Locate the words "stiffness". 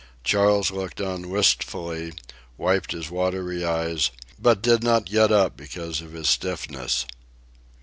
6.27-7.05